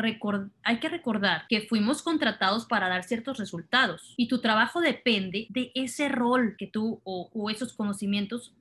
hay 0.63 0.79
que 0.79 0.89
recordar 0.89 1.47
que 1.49 1.63
fuimos 1.63 2.03
contratados 2.03 2.67
para 2.67 2.89
dar 2.89 3.05
ciertos 3.05 3.39
resultados 3.39 4.15
y 4.17 4.29
tu 4.29 4.41
trabajo 4.41 4.81
depende 4.81 5.47
de 5.51 5.73
ese 5.75 6.09
rol 6.09 6.57
que 6.57 6.67
tú 6.67 7.01
o, 7.05 7.31
o 7.33 7.51
esos 7.51 7.73
conocimientos 7.73 8.55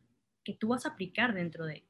que 0.44 0.54
tú 0.54 0.70
vas 0.70 0.86
a 0.86 0.90
aplicar 0.90 1.34
dentro 1.34 1.66
de 1.66 1.84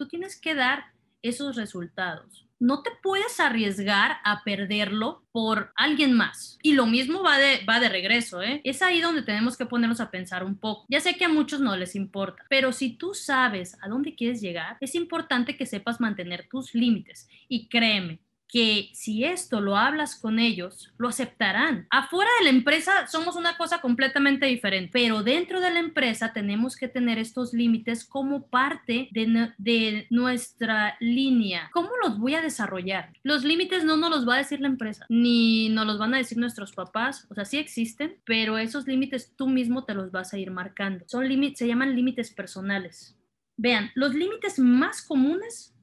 tú 0.00 0.08
tienes 0.08 0.40
que 0.40 0.54
dar 0.54 0.84
esos 1.20 1.56
resultados. 1.56 2.46
no 2.62 2.82
te 2.82 2.90
puedes 3.02 3.40
arriesgar 3.40 4.18
a 4.22 4.44
perderlo 4.44 5.22
por 5.32 5.72
alguien 5.76 6.12
más. 6.12 6.58
Y 6.62 6.74
lo 6.74 6.84
mismo 6.84 7.22
va 7.22 7.38
de, 7.38 7.64
va 7.64 7.80
de 7.80 7.88
regreso, 7.88 8.42
¿eh? 8.42 8.60
Es 8.64 8.82
ahí 8.82 9.00
donde 9.00 9.22
tenemos 9.22 9.56
que 9.56 9.64
ponernos 9.64 9.98
a 10.00 10.10
pensar 10.10 10.44
un 10.44 10.58
poco. 10.58 10.84
Ya 10.90 11.00
sé 11.00 11.16
que 11.16 11.24
a 11.24 11.30
muchos 11.30 11.60
no 11.60 11.74
les 11.74 11.96
importa, 11.96 12.44
pero 12.50 12.72
si 12.72 12.98
tú 12.98 13.14
sabes 13.14 13.78
a 13.80 13.88
dónde 13.88 14.14
quieres 14.14 14.42
llegar, 14.42 14.76
es 14.80 14.94
importante 14.94 15.56
que 15.56 15.64
sepas 15.64 16.00
mantener 16.00 16.48
tus 16.50 16.74
límites. 16.74 17.28
Y 17.48 17.68
créeme, 17.68 18.20
que 18.50 18.90
si 18.92 19.24
esto 19.24 19.60
lo 19.60 19.76
hablas 19.76 20.16
con 20.16 20.38
ellos, 20.38 20.92
lo 20.98 21.08
aceptarán. 21.08 21.86
Afuera 21.90 22.30
de 22.38 22.44
la 22.44 22.50
empresa 22.50 23.06
somos 23.06 23.36
una 23.36 23.56
cosa 23.56 23.80
completamente 23.80 24.46
diferente, 24.46 24.90
pero 24.92 25.22
dentro 25.22 25.60
de 25.60 25.70
la 25.70 25.78
empresa 25.78 26.32
tenemos 26.32 26.76
que 26.76 26.88
tener 26.88 27.18
estos 27.18 27.52
límites 27.52 28.04
como 28.04 28.48
parte 28.48 29.08
de, 29.12 29.52
de 29.58 30.06
nuestra 30.10 30.96
línea. 31.00 31.70
¿Cómo 31.72 31.90
los 32.02 32.18
voy 32.18 32.34
a 32.34 32.42
desarrollar? 32.42 33.12
Los 33.22 33.44
límites 33.44 33.84
no 33.84 33.96
nos 33.96 34.10
los 34.10 34.28
va 34.28 34.34
a 34.34 34.38
decir 34.38 34.60
la 34.60 34.68
empresa, 34.68 35.06
ni 35.08 35.68
nos 35.68 35.86
los 35.86 35.98
van 35.98 36.14
a 36.14 36.18
decir 36.18 36.38
nuestros 36.38 36.72
papás, 36.72 37.26
o 37.30 37.34
sea, 37.34 37.44
sí 37.44 37.58
existen, 37.58 38.16
pero 38.24 38.58
esos 38.58 38.86
límites 38.86 39.32
tú 39.36 39.48
mismo 39.48 39.84
te 39.84 39.94
los 39.94 40.10
vas 40.10 40.32
a 40.32 40.38
ir 40.38 40.50
marcando. 40.50 41.04
Son 41.08 41.28
límites, 41.28 41.58
se 41.58 41.68
llaman 41.68 41.94
límites 41.94 42.30
personales. 42.30 43.16
Vean, 43.56 43.90
los 43.94 44.14
límites 44.14 44.58
más 44.58 45.02
comunes 45.02 45.74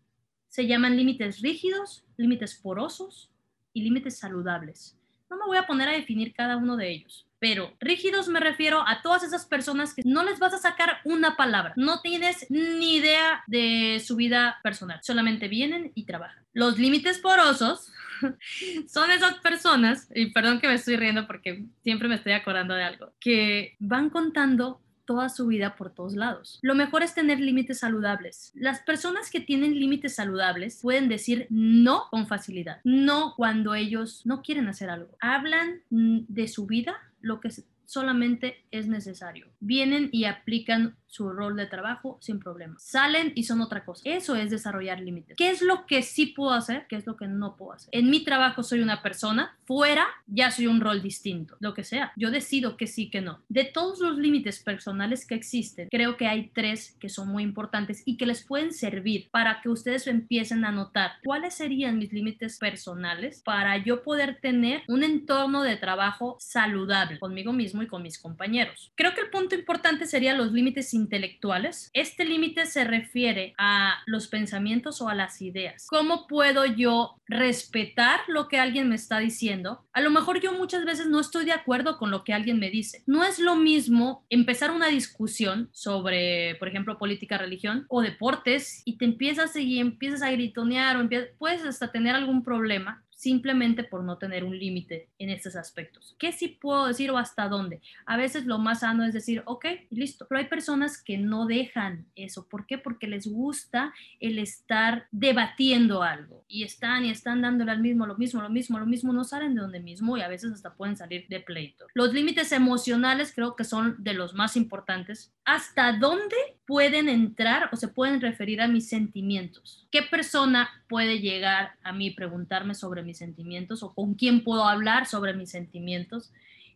se 0.57 0.65
llaman 0.65 0.97
límites 0.97 1.41
rígidos, 1.41 2.03
límites 2.17 2.55
porosos 2.55 3.29
y 3.73 3.83
límites 3.83 4.17
saludables. 4.17 4.97
No 5.29 5.37
me 5.37 5.45
voy 5.45 5.57
a 5.57 5.67
poner 5.67 5.87
a 5.87 5.91
definir 5.91 6.33
cada 6.33 6.57
uno 6.57 6.75
de 6.75 6.89
ellos, 6.89 7.27
pero 7.37 7.73
rígidos 7.79 8.27
me 8.27 8.39
refiero 8.39 8.83
a 8.87 9.03
todas 9.03 9.21
esas 9.21 9.45
personas 9.45 9.93
que 9.93 10.01
no 10.03 10.23
les 10.23 10.39
vas 10.39 10.55
a 10.55 10.57
sacar 10.57 10.97
una 11.05 11.37
palabra, 11.37 11.73
no 11.75 12.01
tienes 12.01 12.47
ni 12.49 12.95
idea 12.95 13.43
de 13.45 14.01
su 14.03 14.15
vida 14.15 14.57
personal, 14.63 14.99
solamente 15.03 15.47
vienen 15.47 15.91
y 15.93 16.05
trabajan. 16.05 16.43
Los 16.53 16.79
límites 16.79 17.19
porosos 17.19 17.91
son 18.87 19.11
esas 19.11 19.35
personas, 19.41 20.09
y 20.15 20.31
perdón 20.31 20.59
que 20.59 20.69
me 20.69 20.73
estoy 20.73 20.95
riendo 20.95 21.27
porque 21.27 21.65
siempre 21.83 22.07
me 22.07 22.15
estoy 22.15 22.31
acordando 22.31 22.73
de 22.73 22.83
algo, 22.83 23.13
que 23.19 23.75
van 23.77 24.09
contando 24.09 24.81
toda 25.07 25.29
su 25.29 25.47
vida 25.47 25.75
por 25.75 25.89
todos 25.89 26.15
lados. 26.15 26.59
Lo 26.61 26.75
mejor 26.75 27.01
es 27.01 27.15
tener 27.15 27.39
límites 27.39 27.79
saludables. 27.79 28.51
Las 28.53 28.81
personas 28.81 29.31
que 29.31 29.39
tienen 29.39 29.79
límites 29.79 30.13
saludables 30.13 30.81
pueden 30.83 31.09
decir 31.09 31.47
no 31.49 32.03
con 32.11 32.27
facilidad, 32.27 32.81
no 32.83 33.33
cuando 33.35 33.73
ellos 33.73 34.21
no 34.25 34.43
quieren 34.43 34.67
hacer 34.67 34.91
algo. 34.91 35.17
Hablan 35.19 35.81
de 35.89 36.47
su 36.47 36.67
vida 36.67 36.95
lo 37.21 37.39
que 37.39 37.49
solamente 37.85 38.63
es 38.69 38.87
necesario. 38.87 39.47
Vienen 39.59 40.09
y 40.11 40.25
aplican 40.25 40.95
su 41.07 41.31
rol 41.31 41.55
de 41.55 41.65
trabajo 41.65 42.17
sin 42.21 42.39
problema. 42.39 42.75
Salen 42.79 43.31
y 43.35 43.43
son 43.43 43.61
otra 43.61 43.85
cosa. 43.85 44.03
Eso 44.05 44.35
es 44.35 44.51
desarrollar 44.51 44.99
límites. 44.99 45.37
¿Qué 45.37 45.49
es 45.49 45.61
lo 45.61 45.85
que 45.85 46.03
sí 46.03 46.27
puedo 46.27 46.51
hacer? 46.51 46.85
¿Qué 46.87 46.95
es 46.95 47.05
lo 47.05 47.17
que 47.17 47.27
no 47.27 47.55
puedo 47.55 47.73
hacer? 47.73 47.89
En 47.91 48.09
mi 48.09 48.23
trabajo 48.23 48.63
soy 48.63 48.81
una 48.81 49.01
persona, 49.01 49.57
fuera 49.65 50.07
ya 50.27 50.51
soy 50.51 50.67
un 50.67 50.81
rol 50.81 51.01
distinto, 51.01 51.55
lo 51.59 51.73
que 51.73 51.83
sea. 51.83 52.11
Yo 52.15 52.31
decido 52.31 52.77
que 52.77 52.87
sí, 52.87 53.09
que 53.09 53.21
no. 53.21 53.39
De 53.49 53.63
todos 53.63 53.99
los 53.99 54.17
límites 54.17 54.61
personales 54.61 55.25
que 55.25 55.35
existen, 55.35 55.87
creo 55.89 56.17
que 56.17 56.27
hay 56.27 56.49
tres 56.53 56.95
que 56.99 57.09
son 57.09 57.29
muy 57.29 57.43
importantes 57.43 58.03
y 58.05 58.17
que 58.17 58.25
les 58.25 58.43
pueden 58.43 58.73
servir 58.73 59.29
para 59.31 59.61
que 59.61 59.69
ustedes 59.69 60.07
empiecen 60.07 60.65
a 60.65 60.71
notar 60.71 61.13
cuáles 61.23 61.53
serían 61.55 61.97
mis 61.97 62.11
límites 62.11 62.57
personales 62.59 63.41
para 63.43 63.77
yo 63.77 64.03
poder 64.03 64.39
tener 64.41 64.83
un 64.87 65.03
entorno 65.03 65.63
de 65.63 65.77
trabajo 65.77 66.37
saludable 66.39 67.19
conmigo 67.19 67.53
mismo 67.53 67.81
y 67.81 67.87
con 67.87 68.03
mis 68.03 68.19
compañeros. 68.19 68.91
Creo 68.95 69.13
que 69.13 69.21
el 69.21 69.29
punto 69.29 69.55
importante 69.55 70.05
sería 70.05 70.35
los 70.35 70.51
límites 70.51 70.93
intelectuales. 70.97 71.89
Este 71.93 72.25
límite 72.25 72.65
se 72.65 72.83
refiere 72.83 73.53
a 73.57 73.99
los 74.05 74.27
pensamientos 74.27 75.01
o 75.01 75.09
a 75.09 75.15
las 75.15 75.41
ideas. 75.41 75.87
¿Cómo 75.89 76.27
puedo 76.27 76.65
yo 76.65 77.15
respetar 77.27 78.19
lo 78.27 78.47
que 78.47 78.59
alguien 78.59 78.89
me 78.89 78.95
está 78.95 79.19
diciendo? 79.19 79.85
A 79.93 80.01
lo 80.01 80.09
mejor 80.09 80.41
yo 80.41 80.53
muchas 80.53 80.83
veces 80.85 81.07
no 81.07 81.19
estoy 81.19 81.45
de 81.45 81.53
acuerdo 81.53 81.97
con 81.97 82.11
lo 82.11 82.23
que 82.23 82.33
alguien 82.33 82.59
me 82.59 82.69
dice. 82.69 83.03
No 83.05 83.23
es 83.23 83.39
lo 83.39 83.55
mismo 83.55 84.25
empezar 84.29 84.71
una 84.71 84.87
discusión 84.87 85.69
sobre, 85.71 86.55
por 86.55 86.67
ejemplo, 86.67 86.97
política, 86.97 87.37
religión 87.37 87.85
o 87.89 88.01
deportes 88.01 88.81
y 88.85 88.97
te 88.97 89.05
empiezas 89.05 89.55
y 89.55 89.79
empiezas 89.79 90.21
a 90.21 90.31
gritonear 90.31 90.97
o 90.97 91.07
puedes 91.37 91.63
hasta 91.63 91.91
tener 91.91 92.15
algún 92.15 92.43
problema 92.43 93.03
simplemente 93.17 93.83
por 93.83 94.03
no 94.03 94.19
tener 94.19 94.43
un 94.43 94.57
límite 94.57 95.09
en 95.17 95.31
estos 95.31 95.55
aspectos. 95.55 96.15
¿Qué 96.19 96.31
sí 96.31 96.49
puedo 96.49 96.85
decir 96.85 97.09
o 97.09 97.17
hasta 97.17 97.49
dónde? 97.49 97.81
A 98.05 98.15
veces 98.15 98.45
lo 98.45 98.59
más 98.59 98.81
sano 98.81 99.03
es 99.03 99.11
decir, 99.11 99.41
ok, 99.45 99.65
listo, 99.89 100.27
pero 100.29 100.39
hay 100.39 100.45
personas 100.45 101.01
que 101.01 101.17
no 101.17 101.47
dejan 101.47 102.05
eso. 102.15 102.47
¿Por 102.47 102.67
qué? 102.67 102.77
Porque 102.77 103.07
les 103.07 103.25
gusta 103.25 103.91
el 104.19 104.37
estar 104.37 105.07
debatiendo 105.11 106.03
algo 106.03 106.45
y 106.47 106.61
están 106.61 107.05
y 107.05 107.09
están 107.09 107.41
dándole 107.41 107.71
al 107.71 107.81
mismo, 107.81 108.05
lo 108.05 108.15
mismo, 108.17 108.39
lo 108.39 108.49
mismo, 108.49 108.77
lo 108.77 108.85
mismo, 108.85 109.11
no 109.11 109.23
salen 109.23 109.55
de 109.55 109.61
donde 109.61 109.79
mismo 109.79 110.15
y 110.15 110.21
a 110.21 110.27
veces 110.27 110.53
hasta 110.53 110.75
pueden 110.75 110.95
salir 110.95 111.25
de 111.27 111.39
pleito. 111.39 111.87
Los 111.95 112.13
límites 112.13 112.51
emocionales 112.51 113.33
creo 113.33 113.55
que 113.55 113.63
son 113.63 113.95
de 113.97 114.13
los 114.13 114.35
más 114.35 114.55
importantes. 114.55 115.33
¿Hasta 115.43 115.93
dónde 115.93 116.35
pueden 116.67 117.09
entrar 117.09 117.69
o 117.71 117.77
se 117.77 117.87
pueden 117.87 118.21
referir 118.21 118.61
a 118.61 118.67
mis 118.67 118.87
sentimientos? 118.87 119.87
¿Qué 119.89 120.03
persona 120.03 120.69
puede 120.87 121.19
llegar 121.19 121.71
a 121.81 121.93
mí 121.93 122.11
preguntarme 122.11 122.75
sobre 122.75 123.06
mis 123.07 123.17
sentimientos 123.17 123.81
o 123.81 123.93
con 123.93 124.13
quién 124.13 124.43
puedo 124.43 124.65
hablar 124.65 125.07
sobre 125.07 125.33
mis 125.33 125.49
sentimientos. 125.49 126.31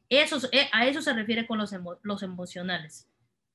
Eso, 0.10 0.40
eh, 0.52 0.68
a 0.74 0.88
eso 0.88 1.02
se 1.02 1.14
refiere 1.14 1.46
con 1.46 1.60
los, 1.60 1.72
los 2.02 2.24
emocionales, 2.24 3.08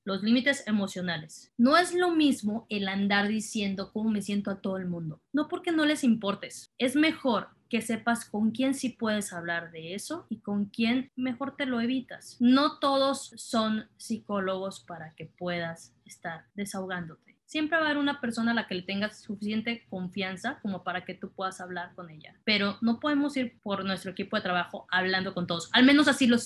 los 0.05 0.23
límites 0.23 0.63
emocionales. 0.65 1.51
No 1.57 1.75
es 1.77 1.93
lo 1.93 2.11
mismo 2.11 2.65
el 2.69 2.87
andar 2.87 3.27
diciendo 3.27 3.91
cómo 3.91 4.09
me 4.09 4.21
siento 4.21 4.49
a 4.49 4.61
todo 4.61 4.77
el 4.77 4.87
mundo. 4.87 5.21
No 5.33 5.49
porque 5.49 5.71
no 5.71 5.85
les 5.85 6.05
importes. 6.05 6.71
Es 6.77 6.95
mejor 6.95 7.49
que 7.69 7.81
sepas 7.81 8.23
con 8.23 8.51
quién 8.51 8.73
sí 8.73 8.89
puedes 8.89 9.33
hablar 9.33 9.71
de 9.71 9.93
eso 9.93 10.25
y 10.29 10.39
con 10.39 10.65
quién 10.65 11.11
mejor 11.17 11.57
te 11.57 11.65
lo 11.65 11.81
evitas. 11.81 12.37
No 12.39 12.79
todos 12.79 13.33
son 13.35 13.89
psicólogos 13.97 14.79
para 14.79 15.13
que 15.15 15.25
puedas 15.25 15.93
estar 16.05 16.45
desahogándote 16.55 17.26
siempre 17.47 17.77
va 17.77 17.83
a 17.83 17.85
haber 17.87 17.97
una 17.97 18.19
persona 18.19 18.51
a 18.51 18.53
la 18.53 18.67
que 18.67 18.75
le 18.75 18.81
tengas 18.81 19.21
suficiente 19.21 19.85
confianza 19.89 20.59
como 20.61 20.83
para 20.83 21.05
que 21.05 21.13
tú 21.13 21.31
puedas 21.31 21.61
hablar 21.61 21.95
con 21.95 22.09
ella. 22.09 22.35
Pero 22.43 22.77
no 22.81 22.99
podemos 22.99 23.35
ir 23.37 23.57
por 23.63 23.83
nuestro 23.85 24.11
equipo 24.11 24.35
de 24.35 24.43
trabajo 24.43 24.85
hablando 24.91 25.33
con 25.33 25.47
todos. 25.47 25.69
Al 25.71 25.85
menos 25.85 26.09
así 26.09 26.27
lo, 26.27 26.37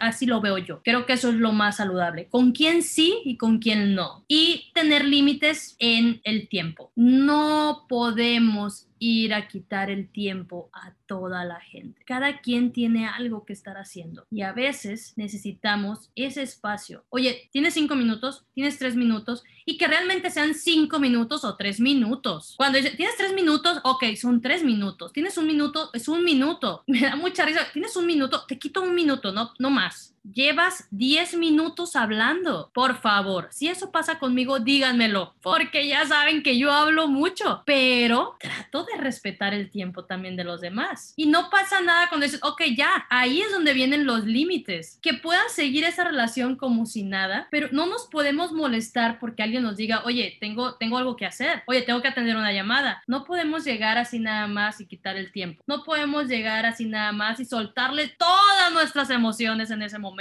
así, 0.00 0.26
lo 0.26 0.40
veo 0.40 0.58
yo. 0.58 0.82
Creo 0.82 1.06
que 1.06 1.12
eso 1.14 1.30
es 1.30 1.36
lo 1.36 1.52
más 1.52 1.76
saludable. 1.76 2.26
Con 2.28 2.52
quién 2.52 2.82
sí 2.82 3.22
y 3.24 3.36
con 3.36 3.60
quién 3.60 3.94
no. 3.94 4.24
Y 4.26 4.70
tener 4.74 5.04
límites 5.04 5.76
en 5.78 6.20
el 6.24 6.48
tiempo. 6.48 6.90
No 6.96 7.86
podemos 7.88 8.87
ir 8.98 9.34
a 9.34 9.48
quitar 9.48 9.90
el 9.90 10.08
tiempo 10.08 10.70
a 10.72 10.94
toda 11.06 11.44
la 11.44 11.60
gente. 11.60 12.02
Cada 12.04 12.40
quien 12.40 12.72
tiene 12.72 13.06
algo 13.06 13.44
que 13.44 13.52
estar 13.52 13.76
haciendo 13.76 14.26
y 14.30 14.42
a 14.42 14.52
veces 14.52 15.14
necesitamos 15.16 16.10
ese 16.14 16.42
espacio. 16.42 17.04
Oye, 17.08 17.48
tienes 17.52 17.74
cinco 17.74 17.94
minutos, 17.94 18.44
tienes 18.54 18.78
tres 18.78 18.96
minutos 18.96 19.44
y 19.64 19.76
que 19.76 19.86
realmente 19.86 20.30
sean 20.30 20.54
cinco 20.54 20.98
minutos 20.98 21.44
o 21.44 21.56
tres 21.56 21.80
minutos. 21.80 22.54
Cuando 22.56 22.78
tienes 22.80 23.16
tres 23.16 23.34
minutos, 23.34 23.80
ok, 23.84 24.04
son 24.16 24.40
tres 24.40 24.64
minutos. 24.64 25.12
Tienes 25.12 25.36
un 25.36 25.46
minuto, 25.46 25.90
es 25.92 26.08
un 26.08 26.24
minuto. 26.24 26.84
Me 26.86 27.00
da 27.00 27.16
mucha 27.16 27.44
risa. 27.44 27.66
Tienes 27.72 27.96
un 27.96 28.06
minuto, 28.06 28.44
te 28.46 28.58
quito 28.58 28.82
un 28.82 28.94
minuto, 28.94 29.32
no, 29.32 29.52
no 29.58 29.70
más. 29.70 30.14
Llevas 30.32 30.88
10 30.90 31.36
minutos 31.38 31.96
hablando. 31.96 32.70
Por 32.74 33.00
favor, 33.00 33.48
si 33.50 33.68
eso 33.68 33.90
pasa 33.90 34.18
conmigo, 34.18 34.58
díganmelo, 34.58 35.34
porque 35.40 35.86
ya 35.86 36.06
saben 36.06 36.42
que 36.42 36.58
yo 36.58 36.70
hablo 36.70 37.08
mucho, 37.08 37.62
pero 37.64 38.36
trato 38.38 38.84
respetar 38.96 39.54
el 39.54 39.70
tiempo 39.70 40.04
también 40.04 40.36
de 40.36 40.44
los 40.44 40.60
demás. 40.60 41.12
Y 41.16 41.26
no 41.26 41.50
pasa 41.50 41.80
nada 41.80 42.08
cuando 42.08 42.24
dices, 42.24 42.40
ok, 42.42 42.62
ya, 42.76 43.06
ahí 43.10 43.40
es 43.40 43.50
donde 43.52 43.74
vienen 43.74 44.06
los 44.06 44.24
límites. 44.24 44.98
Que 45.02 45.14
puedan 45.14 45.48
seguir 45.50 45.84
esa 45.84 46.04
relación 46.04 46.56
como 46.56 46.86
si 46.86 47.02
nada, 47.02 47.48
pero 47.50 47.68
no 47.72 47.86
nos 47.86 48.06
podemos 48.06 48.52
molestar 48.52 49.18
porque 49.18 49.42
alguien 49.42 49.62
nos 49.62 49.76
diga, 49.76 50.02
oye, 50.04 50.36
tengo, 50.40 50.76
tengo 50.76 50.98
algo 50.98 51.16
que 51.16 51.26
hacer, 51.26 51.62
oye, 51.66 51.82
tengo 51.82 52.02
que 52.02 52.08
atender 52.08 52.36
una 52.36 52.52
llamada. 52.52 53.02
No 53.06 53.24
podemos 53.24 53.64
llegar 53.64 53.98
así 53.98 54.18
nada 54.18 54.46
más 54.46 54.80
y 54.80 54.86
quitar 54.86 55.16
el 55.16 55.32
tiempo. 55.32 55.62
No 55.66 55.84
podemos 55.84 56.28
llegar 56.28 56.66
así 56.66 56.86
nada 56.86 57.12
más 57.12 57.40
y 57.40 57.44
soltarle 57.44 58.08
todas 58.18 58.72
nuestras 58.72 59.10
emociones 59.10 59.70
en 59.70 59.82
ese 59.82 59.98
momento 59.98 60.18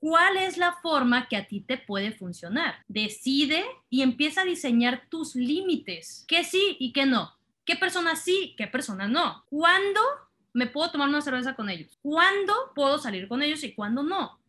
¿Cuál 0.00 0.36
es 0.36 0.56
la 0.56 0.72
forma 0.82 1.28
que 1.28 1.36
a 1.36 1.46
ti 1.46 1.60
te 1.60 1.78
puede 1.78 2.12
funcionar? 2.12 2.76
Decide 2.88 3.64
y 3.88 4.02
empieza 4.02 4.42
a 4.42 4.44
diseñar 4.44 5.04
tus 5.08 5.34
límites. 5.34 6.24
¿Qué 6.26 6.44
sí 6.44 6.76
y 6.78 6.92
qué 6.92 7.06
no? 7.06 7.32
¿Qué 7.64 7.76
persona 7.76 8.16
sí? 8.16 8.54
¿Qué 8.56 8.66
persona 8.66 9.08
no? 9.08 9.44
¿Cuándo 9.48 10.00
me 10.52 10.66
puedo 10.66 10.90
tomar 10.90 11.08
una 11.08 11.20
cerveza 11.20 11.54
con 11.54 11.70
ellos? 11.70 11.98
¿Cuándo 12.02 12.54
puedo 12.74 12.98
salir 12.98 13.28
con 13.28 13.42
ellos 13.42 13.62
y 13.64 13.74
cuándo 13.74 14.02
no? 14.02 14.42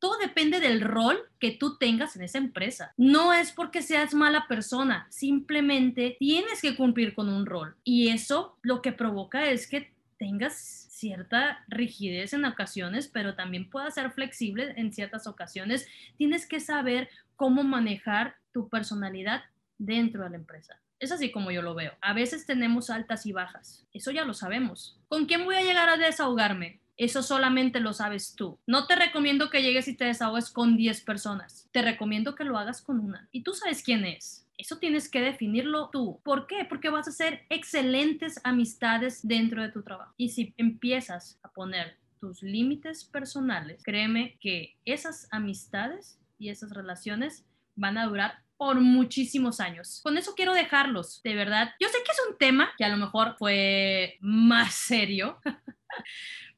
todo 0.00 0.16
depende 0.16 0.58
del 0.60 0.80
rol 0.80 1.18
que 1.38 1.52
tú 1.52 1.76
tengas 1.76 2.16
en 2.16 2.22
esa 2.22 2.38
empresa. 2.38 2.94
No 2.96 3.32
es 3.32 3.52
porque 3.52 3.82
seas 3.82 4.14
mala 4.14 4.48
persona, 4.48 5.06
simplemente 5.10 6.16
tienes 6.18 6.60
que 6.60 6.74
cumplir 6.74 7.14
con 7.14 7.28
un 7.28 7.46
rol. 7.46 7.76
Y 7.84 8.08
eso 8.08 8.56
lo 8.62 8.82
que 8.82 8.92
provoca 8.92 9.50
es 9.50 9.68
que 9.68 9.92
tengas 10.18 10.56
cierta 10.56 11.64
rigidez 11.68 12.32
en 12.32 12.44
ocasiones, 12.46 13.08
pero 13.08 13.34
también 13.34 13.70
pueda 13.70 13.90
ser 13.90 14.10
flexible 14.10 14.74
en 14.76 14.92
ciertas 14.92 15.26
ocasiones. 15.26 15.86
Tienes 16.16 16.46
que 16.46 16.60
saber 16.60 17.08
cómo 17.36 17.62
manejar 17.62 18.36
tu 18.52 18.68
personalidad 18.68 19.44
dentro 19.78 20.24
de 20.24 20.30
la 20.30 20.36
empresa. 20.36 20.80
Es 21.00 21.12
así 21.12 21.32
como 21.32 21.50
yo 21.50 21.62
lo 21.62 21.74
veo. 21.74 21.92
A 22.02 22.12
veces 22.12 22.46
tenemos 22.46 22.90
altas 22.90 23.24
y 23.24 23.32
bajas. 23.32 23.86
Eso 23.92 24.10
ya 24.10 24.24
lo 24.24 24.34
sabemos. 24.34 25.00
¿Con 25.08 25.24
quién 25.24 25.44
voy 25.44 25.56
a 25.56 25.62
llegar 25.62 25.88
a 25.88 25.96
desahogarme? 25.96 26.80
Eso 26.98 27.22
solamente 27.22 27.80
lo 27.80 27.94
sabes 27.94 28.34
tú. 28.36 28.58
No 28.66 28.86
te 28.86 28.94
recomiendo 28.94 29.48
que 29.48 29.62
llegues 29.62 29.88
y 29.88 29.96
te 29.96 30.04
desahogues 30.04 30.50
con 30.50 30.76
10 30.76 31.00
personas. 31.00 31.66
Te 31.72 31.80
recomiendo 31.80 32.34
que 32.34 32.44
lo 32.44 32.58
hagas 32.58 32.82
con 32.82 33.00
una. 33.00 33.26
Y 33.32 33.42
tú 33.42 33.54
sabes 33.54 33.82
quién 33.82 34.04
es. 34.04 34.46
Eso 34.58 34.76
tienes 34.76 35.08
que 35.08 35.22
definirlo 35.22 35.88
tú. 35.88 36.20
¿Por 36.22 36.46
qué? 36.46 36.66
Porque 36.68 36.90
vas 36.90 37.06
a 37.06 37.10
hacer 37.10 37.46
excelentes 37.48 38.38
amistades 38.44 39.26
dentro 39.26 39.62
de 39.62 39.70
tu 39.70 39.82
trabajo. 39.82 40.12
Y 40.18 40.28
si 40.28 40.52
empiezas 40.58 41.40
a 41.42 41.48
poner 41.48 41.96
tus 42.20 42.42
límites 42.42 43.06
personales, 43.06 43.82
créeme 43.82 44.36
que 44.38 44.76
esas 44.84 45.28
amistades 45.30 46.18
y 46.38 46.50
esas 46.50 46.72
relaciones 46.72 47.46
van 47.74 47.96
a 47.96 48.04
durar 48.04 48.42
por 48.60 48.78
muchísimos 48.78 49.58
años. 49.58 50.02
Con 50.02 50.18
eso 50.18 50.34
quiero 50.36 50.52
dejarlos, 50.52 51.22
de 51.24 51.34
verdad. 51.34 51.70
Yo 51.80 51.88
sé 51.88 51.96
que 52.04 52.12
es 52.12 52.20
un 52.28 52.36
tema 52.36 52.70
que 52.76 52.84
a 52.84 52.90
lo 52.90 52.98
mejor 52.98 53.34
fue 53.38 54.18
más 54.20 54.74
serio. 54.74 55.40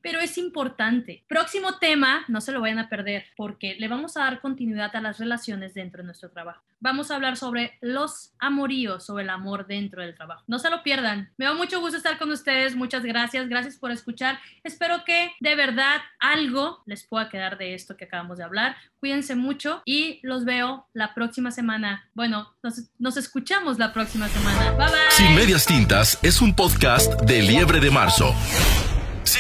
pero 0.03 0.21
es 0.21 0.37
importante. 0.37 1.25
Próximo 1.29 1.79
tema, 1.79 2.25
no 2.29 2.41
se 2.41 2.53
lo 2.53 2.61
vayan 2.61 2.81
a 2.81 2.89
perder, 2.89 3.25
porque 3.37 3.77
le 3.79 3.89
vamos 3.89 4.17
a 4.17 4.21
dar 4.21 4.41
continuidad 4.41 4.95
a 4.95 5.01
las 5.01 5.19
relaciones 5.19 5.75
dentro 5.75 6.03
de 6.03 6.07
nuestro 6.07 6.31
trabajo. 6.31 6.63
Vamos 6.81 7.11
a 7.11 7.15
hablar 7.15 7.37
sobre 7.37 7.79
los 7.81 8.33
amoríos, 8.41 9.07
sobre 9.07 9.23
el 9.23 9.31
amor 9.31 9.67
dentro 9.69 10.03
del 10.03 10.17
trabajo. 10.17 10.43
No 10.49 10.59
se 10.59 10.69
lo 10.69 10.83
pierdan. 10.83 11.31
Me 11.37 11.45
da 11.45 11.55
mucho 11.55 11.81
gusto 11.81 11.97
estar 11.97 12.19
con 12.19 12.31
ustedes. 12.33 12.75
Muchas 12.75 13.05
gracias. 13.05 13.49
Gracias 13.49 13.77
por 13.77 13.93
escuchar. 13.93 14.41
Espero 14.65 15.05
que 15.05 15.31
de 15.39 15.55
verdad 15.55 16.01
algo 16.19 16.83
les 16.87 17.05
pueda 17.05 17.29
quedar 17.29 17.57
de 17.57 17.75
esto 17.75 17.97
que 17.97 18.07
acabamos 18.07 18.39
de 18.39 18.45
hablar. 18.45 18.77
Cuídense 18.99 19.37
mucho 19.37 19.83
y 19.85 20.19
los 20.25 20.45
veo 20.45 20.89
la 20.93 21.15
próxima 21.15 21.53
semana. 21.53 22.09
Bueno, 22.15 22.53
nos, 22.65 22.91
nos 22.99 23.17
escuchamos 23.17 23.79
la 23.79 23.93
próxima 23.93 24.27
semana. 24.29 24.73
Bye 24.73 24.87
bye. 24.87 25.11
Sin 25.11 25.37
medias 25.37 25.65
tintas 25.65 26.19
es 26.25 26.41
un 26.41 26.55
podcast 26.55 27.21
de 27.23 27.43
Liebre 27.43 27.79
de 27.79 27.93
Marzo. 27.93 28.35